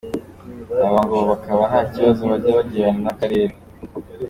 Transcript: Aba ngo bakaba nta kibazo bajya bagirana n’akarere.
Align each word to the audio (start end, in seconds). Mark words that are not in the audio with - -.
Aba 0.87 0.99
ngo 1.05 1.17
bakaba 1.31 1.61
nta 1.69 1.81
kibazo 1.93 2.21
bajya 2.31 2.57
bagirana 2.59 2.99
n’akarere. 3.05 3.53